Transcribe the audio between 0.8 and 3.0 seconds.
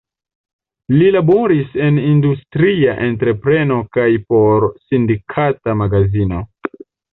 Li laboris en industria